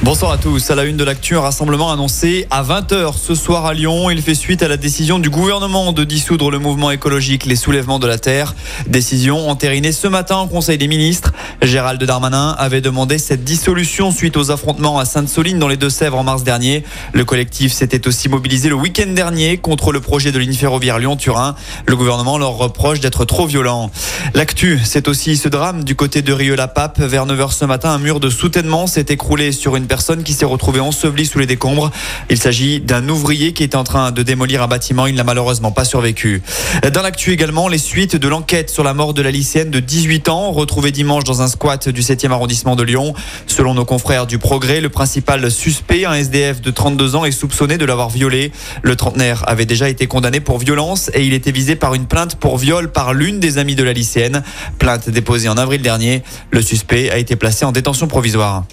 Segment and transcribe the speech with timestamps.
[0.00, 0.70] Bonsoir à tous.
[0.70, 4.10] À la une de l'actu, un rassemblement annoncé à 20h ce soir à Lyon.
[4.10, 7.98] Il fait suite à la décision du gouvernement de dissoudre le mouvement écologique Les Soulèvements
[7.98, 8.54] de la Terre.
[8.86, 11.32] Décision entérinée ce matin au Conseil des ministres.
[11.62, 16.22] Gérald Darmanin avait demandé cette dissolution suite aux affrontements à Sainte-Soline dans les Deux-Sèvres en
[16.22, 16.84] mars dernier.
[17.12, 21.56] Le collectif s'était aussi mobilisé le week-end dernier contre le projet de ligne ferroviaire Lyon-Turin.
[21.86, 23.90] Le gouvernement leur reproche d'être trop violent.
[24.34, 27.00] L'actu, c'est aussi ce drame du côté de Rieux-la-Pape.
[27.00, 30.44] Vers 9h ce matin, un mur de soutènement s'est écroulé sur une personne qui s'est
[30.44, 31.90] retrouvée ensevelie sous les décombres.
[32.30, 35.06] Il s'agit d'un ouvrier qui était en train de démolir un bâtiment.
[35.06, 36.42] Il n'a malheureusement pas survécu.
[36.92, 40.28] Dans l'actu également, les suites de l'enquête sur la mort de la lycéenne de 18
[40.28, 43.14] ans, retrouvée dimanche dans un squat du 7e arrondissement de Lyon.
[43.46, 47.78] Selon nos confrères du Progrès, le principal suspect, un SDF de 32 ans, est soupçonné
[47.78, 48.52] de l'avoir violé.
[48.82, 52.36] Le trentenaire avait déjà été condamné pour violence et il était visé par une plainte
[52.36, 54.42] pour viol par l'une des amies de la lycéenne.
[54.78, 56.22] Plainte déposée en avril dernier.
[56.50, 58.64] Le suspect a été placé en détention provisoire.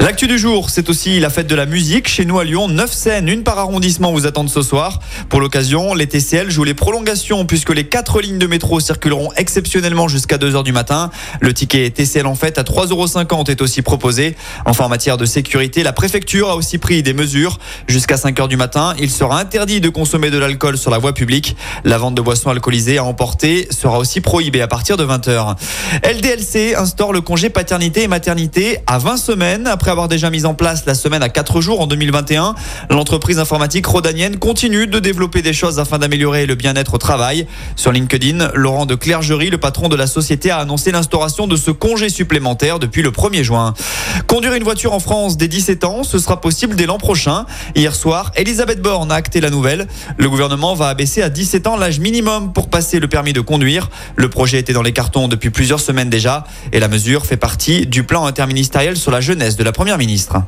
[0.00, 2.08] L'actu du jour, c'est aussi la fête de la musique.
[2.08, 4.98] Chez nous à Lyon, 9 scènes, une par arrondissement vous attendent ce soir.
[5.28, 10.08] Pour l'occasion, les TCL jouent les prolongations puisque les quatre lignes de métro circuleront exceptionnellement
[10.08, 11.10] jusqu'à 2h du matin.
[11.40, 14.34] Le ticket TCL en fait à 3,50€ est aussi proposé.
[14.66, 17.58] Enfin, en matière de sécurité, la préfecture a aussi pris des mesures.
[17.86, 21.56] Jusqu'à 5h du matin, il sera interdit de consommer de l'alcool sur la voie publique.
[21.84, 25.56] La vente de boissons alcoolisées à emporter sera aussi prohibée à partir de 20h.
[26.02, 30.84] LDLC instaure le congé paternité et maternité à 20 semaines avoir déjà mis en place
[30.86, 32.54] la semaine à 4 jours en 2021.
[32.90, 37.46] L'entreprise informatique rodanienne continue de développer des choses afin d'améliorer le bien-être au travail.
[37.76, 41.70] Sur LinkedIn, Laurent de Clergerie, le patron de la société, a annoncé l'instauration de ce
[41.70, 43.74] congé supplémentaire depuis le 1er juin.
[44.26, 47.46] Conduire une voiture en France dès 17 ans, ce sera possible dès l'an prochain.
[47.74, 49.88] Hier soir, Elisabeth Borne a acté la nouvelle.
[50.16, 53.90] Le gouvernement va abaisser à 17 ans l'âge minimum pour passer le permis de conduire.
[54.16, 57.86] Le projet était dans les cartons depuis plusieurs semaines déjà et la mesure fait partie
[57.86, 60.42] du plan interministériel sur la jeunesse de la première ministre.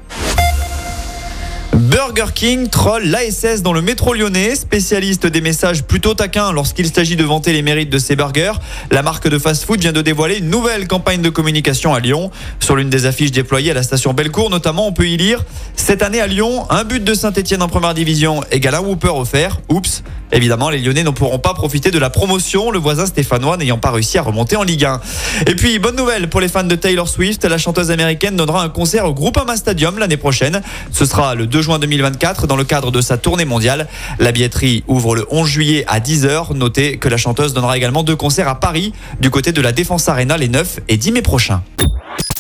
[2.07, 7.17] Burger King troll l'ASS dans le métro lyonnais, spécialiste des messages plutôt taquins lorsqu'il s'agit
[7.17, 8.53] de vanter les mérites de ses burgers.
[8.91, 12.31] La marque de fast-food vient de dévoiler une nouvelle campagne de communication à Lyon.
[12.61, 16.03] Sur l'une des affiches déployées à la station Bellecour, notamment, on peut y lire Cette
[16.03, 19.61] année à Lyon, un but de Saint-Etienne en première division égale un Whooper offert.
[19.71, 20.03] Oups
[20.35, 23.93] Évidemment, les Lyonnais ne pourront pas profiter de la promotion, le voisin stéphanois n'ayant pas
[23.93, 25.01] réussi à remonter en Ligue 1.
[25.47, 28.69] Et puis, bonne nouvelle pour les fans de Taylor Swift, la chanteuse américaine donnera un
[28.69, 30.61] concert au Groupama Stadium l'année prochaine.
[30.91, 33.89] Ce sera le 2 juin 2024 dans le cadre de sa tournée mondiale.
[34.19, 36.55] La billetterie ouvre le 11 juillet à 10h.
[36.55, 40.09] Notez que la chanteuse donnera également deux concerts à Paris du côté de la Défense
[40.09, 41.63] Arena les 9 et 10 mai prochains.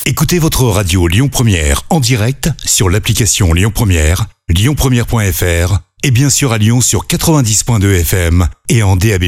[0.06, 6.52] Écoutez votre radio Lyon Première en direct sur l'application Lyon Première, lyonpremière.fr et bien sûr
[6.52, 9.24] à Lyon sur 90.2 FM et en DAB+.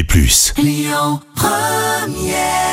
[0.57, 2.66] Lyon Première